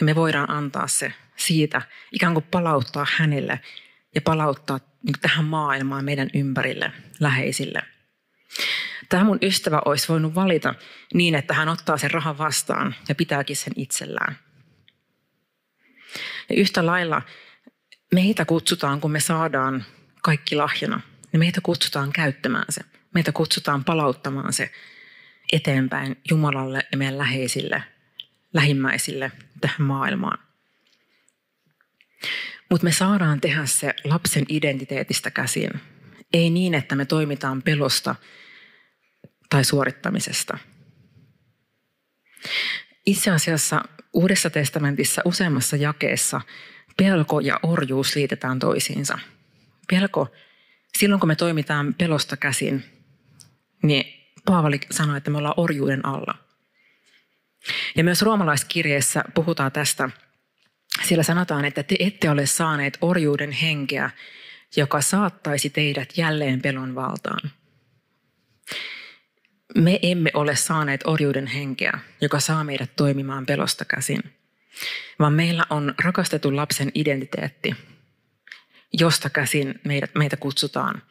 ja 0.00 0.04
me 0.04 0.14
voidaan 0.14 0.50
antaa 0.50 0.86
se 0.86 1.12
siitä, 1.36 1.82
ikään 2.12 2.34
kuin 2.34 2.46
palauttaa 2.50 3.06
hänelle 3.16 3.60
ja 4.16 4.22
palauttaa 4.22 4.80
niin 5.02 5.20
tähän 5.20 5.44
maailmaan 5.44 6.04
meidän 6.04 6.30
ympärille, 6.34 6.92
läheisille. 7.20 7.82
Tämä 9.08 9.24
mun 9.24 9.38
ystävä 9.42 9.82
olisi 9.84 10.08
voinut 10.08 10.34
valita 10.34 10.74
niin, 11.14 11.34
että 11.34 11.54
hän 11.54 11.68
ottaa 11.68 11.98
sen 11.98 12.10
rahan 12.10 12.38
vastaan 12.38 12.94
ja 13.08 13.14
pitääkin 13.14 13.56
sen 13.56 13.72
itsellään. 13.76 14.38
Ja 16.48 16.56
yhtä 16.56 16.86
lailla 16.86 17.22
meitä 18.14 18.44
kutsutaan, 18.44 19.00
kun 19.00 19.10
me 19.10 19.20
saadaan 19.20 19.84
kaikki 20.22 20.56
lahjana, 20.56 21.00
niin 21.32 21.38
meitä 21.38 21.60
kutsutaan 21.62 22.12
käyttämään 22.12 22.66
se. 22.68 22.80
Meitä 23.14 23.32
kutsutaan 23.32 23.84
palauttamaan 23.84 24.52
se 24.52 24.70
eteenpäin 25.52 26.16
Jumalalle 26.30 26.86
ja 26.92 26.98
meidän 26.98 27.18
läheisille, 27.18 27.84
lähimmäisille 28.52 29.32
tähän 29.60 29.82
maailmaan. 29.82 30.38
Mutta 32.70 32.84
me 32.84 32.92
saadaan 32.92 33.40
tehdä 33.40 33.66
se 33.66 33.94
lapsen 34.04 34.44
identiteetistä 34.48 35.30
käsin. 35.30 35.70
Ei 36.32 36.50
niin, 36.50 36.74
että 36.74 36.96
me 36.96 37.04
toimitaan 37.04 37.62
pelosta 37.62 38.14
tai 39.50 39.64
suorittamisesta. 39.64 40.58
Itse 43.06 43.30
asiassa 43.30 43.82
Uudessa 44.16 44.50
testamentissa 44.50 45.22
useammassa 45.24 45.76
jakeessa 45.76 46.40
pelko 46.96 47.40
ja 47.40 47.60
orjuus 47.62 48.16
liitetään 48.16 48.58
toisiinsa. 48.58 49.18
Pelko, 49.90 50.28
silloin 50.98 51.20
kun 51.20 51.28
me 51.28 51.36
toimitaan 51.36 51.94
pelosta 51.94 52.36
käsin, 52.36 52.84
niin 53.82 54.04
Paavali 54.44 54.80
sanoi, 54.90 55.16
että 55.16 55.30
me 55.30 55.38
ollaan 55.38 55.54
orjuuden 55.56 56.06
alla. 56.06 56.34
Ja 57.96 58.04
myös 58.04 58.22
roomalaiskirjeessä 58.22 59.24
puhutaan 59.34 59.72
tästä. 59.72 60.10
Siellä 61.02 61.22
sanotaan, 61.22 61.64
että 61.64 61.82
te 61.82 61.96
ette 61.98 62.30
ole 62.30 62.46
saaneet 62.46 62.98
orjuuden 63.00 63.52
henkeä, 63.52 64.10
joka 64.76 65.00
saattaisi 65.00 65.70
teidät 65.70 66.08
jälleen 66.16 66.62
pelon 66.62 66.94
valtaan. 66.94 67.50
Me 69.74 69.98
emme 70.02 70.30
ole 70.34 70.56
saaneet 70.56 71.00
orjuuden 71.04 71.46
henkeä, 71.46 71.98
joka 72.20 72.40
saa 72.40 72.64
meidät 72.64 72.96
toimimaan 72.96 73.46
pelosta 73.46 73.84
käsin, 73.84 74.22
vaan 75.18 75.32
meillä 75.32 75.64
on 75.70 75.94
rakastetun 76.04 76.56
lapsen 76.56 76.90
identiteetti, 76.94 77.76
josta 78.92 79.30
käsin 79.30 79.80
meidät, 79.84 80.14
meitä 80.14 80.36
kutsutaan 80.36 81.02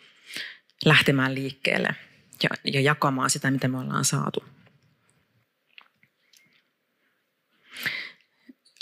lähtemään 0.85 1.35
liikkeelle 1.35 1.95
ja, 2.43 2.49
ja 2.73 2.81
jakamaan 2.81 3.29
sitä, 3.29 3.51
mitä 3.51 3.67
me 3.67 3.77
ollaan 3.77 4.05
saatu. 4.05 4.43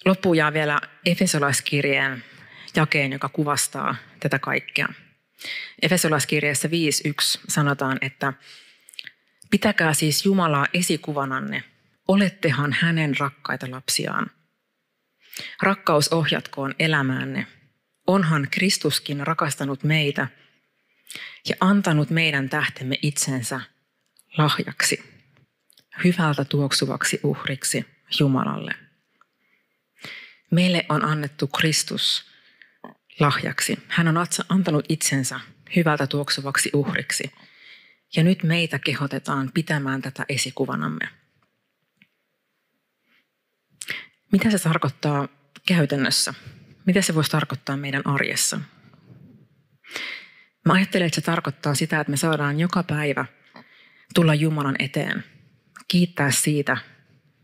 Loppuun 0.06 0.38
jää 0.38 0.54
vielä 0.54 0.80
Efesolaiskirjeen 1.06 2.24
jakeen, 2.76 3.12
joka 3.12 3.30
kuvastaa 3.30 3.96
tätä 4.20 4.40
kaikkea. 4.40 4.88
Efesolaiskirjeessä 5.82 6.68
5.1 6.68 6.74
sanotaan, 7.48 7.98
että 8.02 8.34
Pitäkää 9.54 9.94
siis 9.94 10.26
Jumalaa 10.26 10.68
esikuvananne. 10.74 11.64
Olettehan 12.08 12.74
hänen 12.74 13.18
rakkaita 13.18 13.72
lapsiaan. 13.72 14.32
Rakkaus 15.62 16.08
ohjatkoon 16.08 16.76
elämäänne. 16.80 17.48
Onhan 18.08 18.48
Kristuskin 18.52 19.28
rakastanut 19.28 19.84
meitä 19.84 20.28
ja 21.50 21.56
antanut 21.60 22.10
meidän 22.10 22.50
tähtemme 22.50 22.96
itsensä 23.02 23.62
lahjaksi, 24.38 25.04
hyvältä 26.04 26.46
tuoksuvaksi 26.46 27.20
uhriksi 27.24 27.86
Jumalalle. 28.20 28.83
Meille 30.54 30.86
on 30.90 31.06
annettu 31.06 31.48
Kristus 31.48 32.26
lahjaksi. 33.20 33.80
Hän 33.88 34.08
on 34.08 34.26
antanut 34.50 34.86
itsensä 34.90 35.40
hyvältä 35.76 36.08
tuoksuvaksi 36.08 36.70
uhriksi– 36.74 37.32
ja 38.16 38.24
nyt 38.24 38.44
meitä 38.44 38.80
kehotetaan 38.80 39.52
pitämään 39.54 40.02
tätä 40.02 40.26
esikuvanamme. 40.30 41.10
Mitä 44.32 44.50
se 44.50 44.60
tarkoittaa 44.60 45.28
käytännössä? 45.68 46.34
Mitä 46.86 47.02
se 47.02 47.16
voisi 47.16 47.32
tarkoittaa 47.32 47.78
meidän 47.78 48.08
arjessa? 48.08 48.60
Mä 50.66 50.74
ajattelen, 50.74 51.06
että 51.06 51.16
se 51.16 51.22
tarkoittaa 51.22 51.76
sitä, 51.76 52.00
että 52.00 52.12
me 52.12 52.18
saadaan 52.18 52.60
joka 52.60 52.84
päivä 52.84 53.26
tulla 54.16 54.36
Jumalan 54.36 54.76
eteen, 54.80 55.24
kiittää 55.88 56.32
siitä, 56.32 56.78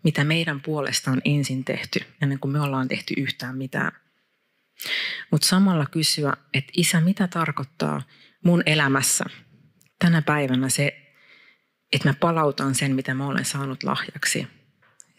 mitä 0.03 0.23
meidän 0.23 0.61
puolesta 0.61 1.11
on 1.11 1.21
ensin 1.25 1.65
tehty, 1.65 1.99
ennen 2.21 2.39
kuin 2.39 2.51
me 2.51 2.61
ollaan 2.61 2.87
tehty 2.87 3.13
yhtään 3.17 3.57
mitään. 3.57 3.91
Mutta 5.31 5.47
samalla 5.47 5.85
kysyä, 5.85 6.33
että 6.53 6.71
isä, 6.77 7.01
mitä 7.01 7.27
tarkoittaa 7.27 8.01
mun 8.43 8.63
elämässä– 8.65 9.25
tänä 9.99 10.21
päivänä 10.21 10.69
se, 10.69 11.15
että 11.93 12.09
mä 12.09 12.13
palautan 12.13 12.75
sen, 12.75 12.95
mitä 12.95 13.13
mä 13.13 13.27
olen 13.27 13.45
saanut 13.45 13.83
lahjaksi 13.83 14.47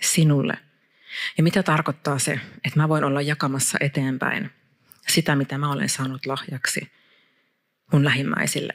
sinulle. 0.00 0.58
Ja 1.36 1.42
mitä 1.42 1.62
tarkoittaa 1.62 2.18
se, 2.18 2.40
että 2.64 2.80
mä 2.80 2.88
voin 2.88 3.04
olla 3.04 3.22
jakamassa 3.22 3.78
eteenpäin 3.80 4.50
sitä, 5.08 5.36
mitä 5.36 5.58
mä 5.58 5.72
olen 5.72 5.88
saanut 5.88 6.26
lahjaksi 6.26 6.92
mun 7.92 8.04
lähimmäisille. 8.04 8.72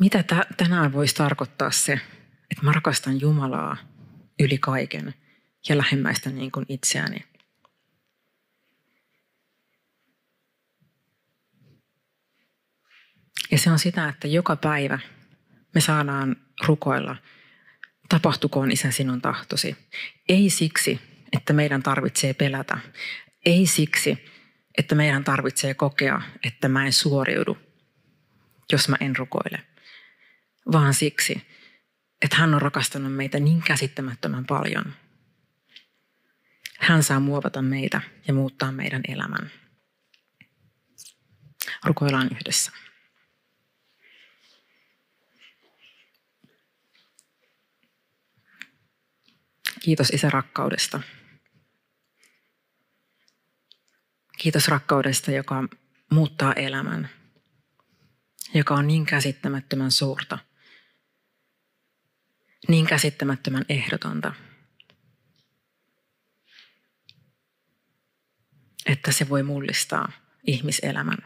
Mitä 0.00 0.24
tänään 0.56 0.92
voisi 0.92 1.14
tarkoittaa 1.14 1.70
se, 1.70 2.00
että 2.50 2.64
mä 2.64 2.72
rakastan 2.72 3.20
Jumalaa 3.20 3.76
yli 4.40 4.58
kaiken 4.58 5.14
ja 5.68 5.78
lähimmäistä 5.78 6.30
niin 6.30 6.50
kuin 6.50 6.66
itseäni. 6.68 7.24
Ja 13.50 13.58
se 13.58 13.70
on 13.70 13.78
sitä, 13.78 14.08
että 14.08 14.28
joka 14.28 14.56
päivä 14.56 14.98
me 15.74 15.80
saadaan 15.80 16.36
rukoilla, 16.66 17.16
tapahtukoon 18.08 18.72
Isä 18.72 18.90
sinun 18.90 19.22
tahtosi. 19.22 19.76
Ei 20.28 20.50
siksi, 20.50 21.00
että 21.32 21.52
meidän 21.52 21.82
tarvitsee 21.82 22.34
pelätä. 22.34 22.78
Ei 23.46 23.66
siksi, 23.66 24.24
että 24.78 24.94
meidän 24.94 25.24
tarvitsee 25.24 25.74
kokea, 25.74 26.22
että 26.42 26.68
mä 26.68 26.86
en 26.86 26.92
suoriudu. 26.92 27.58
jos 28.72 28.88
mä 28.88 28.96
en 29.00 29.16
rukoile, 29.16 29.62
vaan 30.72 30.94
siksi, 30.94 31.42
että 32.22 32.36
hän 32.36 32.54
on 32.54 32.62
rakastanut 32.62 33.14
meitä 33.14 33.40
niin 33.40 33.62
käsittämättömän 33.62 34.46
paljon. 34.46 34.94
Hän 36.78 37.02
saa 37.02 37.20
muovata 37.20 37.62
meitä 37.62 38.00
ja 38.28 38.34
muuttaa 38.34 38.72
meidän 38.72 39.02
elämän. 39.08 39.50
Rukoillaan 41.84 42.28
yhdessä. 42.32 42.72
Kiitos 49.80 50.10
Isä 50.10 50.30
rakkaudesta. 50.30 51.00
Kiitos 54.38 54.68
rakkaudesta, 54.68 55.30
joka 55.30 55.64
muuttaa 56.10 56.52
elämän, 56.52 57.10
joka 58.54 58.74
on 58.74 58.86
niin 58.86 59.06
käsittämättömän 59.06 59.90
suurta, 59.90 60.38
niin 62.68 62.86
käsittämättömän 62.86 63.64
ehdotonta, 63.68 64.34
että 68.86 69.12
se 69.12 69.28
voi 69.28 69.42
mullistaa 69.42 70.12
ihmiselämän. 70.46 71.18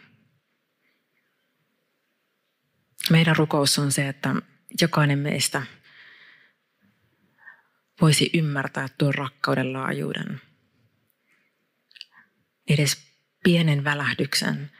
Meidän 3.11 3.37
rukous 3.37 3.79
on 3.79 3.93
se, 3.93 4.09
että 4.09 4.35
jokainen 4.81 5.19
meistä 5.19 5.63
voisi 8.01 8.31
ymmärtää 8.35 8.89
tuon 8.99 9.15
rakkauden 9.15 9.73
laajuuden. 9.73 10.41
Edes 12.69 13.13
pienen 13.45 13.85
välähdyksen 13.85 14.71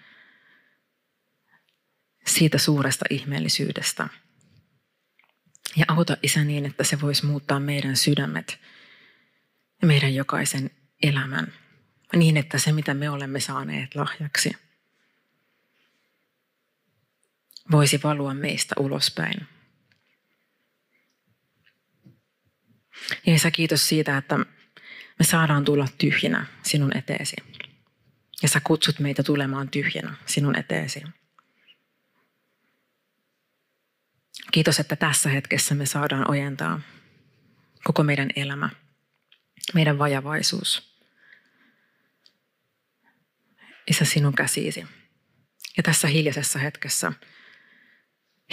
siitä 2.27 2.59
suuresta 2.59 3.05
ihmeellisyydestä. 3.11 4.09
Ja 5.77 5.85
auta 5.89 6.17
Isä 6.23 6.45
niin, 6.45 6.67
että 6.67 6.85
se 6.85 7.01
voisi 7.01 7.27
muuttaa 7.27 7.61
meidän 7.61 7.97
sydämet 7.97 8.61
ja 9.83 9.87
meidän 9.87 10.15
jokaisen 10.15 10.71
elämän. 11.03 11.53
Niin, 12.17 12.37
että 12.37 12.59
se 12.59 12.73
mitä 12.73 12.95
me 12.95 13.11
olemme 13.11 13.41
saaneet 13.41 13.95
lahjaksi 13.95 14.57
voisi 17.71 18.01
valua 18.03 18.35
meistä 18.35 18.75
ulospäin. 18.79 19.47
Ja 23.27 23.51
kiitos 23.51 23.89
siitä, 23.89 24.17
että 24.17 24.39
me 25.19 25.25
saadaan 25.25 25.65
tulla 25.65 25.89
tyhjinä 25.99 26.47
sinun 26.63 26.97
eteesi. 26.97 27.37
Ja 28.43 28.49
sä 28.49 28.61
kutsut 28.65 28.99
meitä 28.99 29.23
tulemaan 29.23 29.69
tyhjänä 29.69 30.15
sinun 30.27 30.59
eteesi. 30.59 31.03
Kiitos, 34.53 34.81
että 34.81 34.97
tässä 34.97 35.29
hetkessä 35.29 35.75
me 35.75 35.87
saadaan 35.87 36.31
ojentaa 36.31 36.81
koko 37.85 38.03
meidän 38.03 38.29
elämä, 38.37 38.71
meidän 39.75 39.99
vajavaisuus. 39.99 40.97
Isä, 43.91 44.05
sinun 44.05 44.35
käsiisi. 44.35 44.87
Ja 45.77 45.83
tässä 45.83 46.09
hiljaisessa 46.09 46.59
hetkessä, 46.59 47.13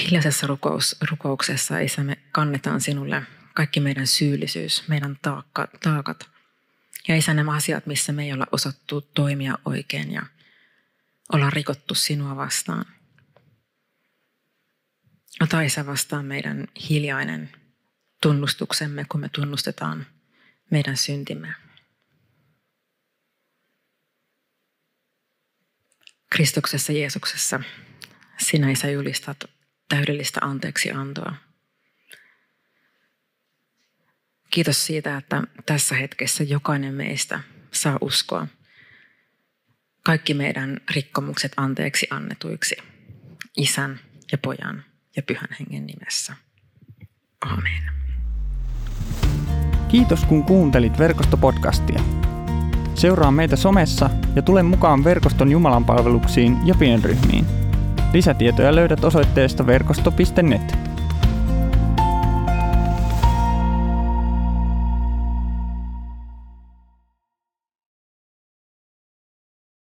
hiljaisessa 0.02 0.48
rukous, 0.48 0.96
rukouksessa, 1.12 1.80
Isä, 1.80 2.04
me 2.04 2.18
kannetaan 2.32 2.82
sinulle 2.82 3.24
kaikki 3.54 3.80
meidän 3.80 4.08
syyllisyys, 4.08 4.88
meidän 4.88 5.18
taakka, 5.22 5.68
taakat. 5.84 6.30
Ja 7.08 7.16
Isä, 7.16 7.34
nämä 7.34 7.54
asiat, 7.54 7.86
missä 7.86 8.12
me 8.12 8.24
ei 8.24 8.34
olla 8.34 8.48
osattu 8.52 9.02
toimia 9.02 9.58
oikein 9.66 10.12
ja 10.12 10.22
olla 11.34 11.50
rikottu 11.50 11.96
sinua 11.96 12.36
vastaan. 12.36 12.86
Ota 15.42 15.62
Isä 15.62 15.86
vastaan 15.86 16.26
meidän 16.26 16.68
hiljainen 16.90 17.50
tunnustuksemme, 18.22 19.06
kun 19.12 19.22
me 19.22 19.30
tunnustetaan 19.30 20.08
meidän 20.72 20.98
syntimme. 20.98 21.54
Kristuksessa 26.30 26.92
Jeesuksessa 26.92 27.60
sinä 28.38 28.72
Isä 28.72 28.90
julistat 28.90 29.44
täydellistä 29.90 30.40
anteeksi 30.44 30.92
antoa 30.92 31.36
Kiitos 34.52 34.86
siitä, 34.86 35.18
että 35.18 35.44
tässä 35.66 35.96
hetkessä 35.96 36.44
jokainen 36.44 36.94
meistä 36.94 37.40
saa 37.72 37.98
uskoa 38.02 38.48
kaikki 40.04 40.34
meidän 40.34 40.82
rikkomukset 40.92 41.52
anteeksi 41.58 42.08
annetuiksi 42.10 42.78
isän 43.58 44.00
ja 44.32 44.38
pojan 44.38 44.89
ja 45.16 45.24
pyhän 45.24 45.50
hengen 45.60 45.86
nimessä. 45.86 46.34
Amen. 47.46 47.94
Kiitos 49.88 50.26
kun 50.26 50.44
kuuntelit 50.44 51.00
verkostopodcastia. 51.00 52.02
Seuraa 52.96 53.32
meitä 53.32 53.56
somessa 53.56 54.10
ja 54.36 54.42
tule 54.42 54.64
mukaan 54.64 55.04
verkoston 55.04 55.52
Jumalan 55.52 55.86
palveluksiin 55.86 56.58
ja 56.66 56.76
pienryhmiin. 56.76 57.46
Lisätietoja 58.14 58.76
löydät 58.76 59.04
osoitteesta 59.04 59.66
verkosto.net. 59.66 60.89